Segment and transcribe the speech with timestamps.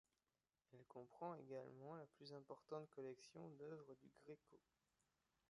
[0.73, 4.59] Elle comprend également la plus importante collection d'œuvres du Greco.